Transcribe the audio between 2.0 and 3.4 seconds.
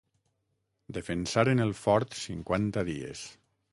cinquanta dies.